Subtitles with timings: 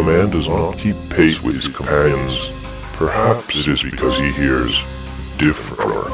[0.00, 2.50] The man does not keep pace with his companions,
[2.94, 4.82] perhaps it is because he hears
[5.36, 6.10] different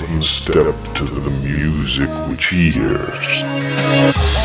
[0.00, 4.35] one step to the music which he hears.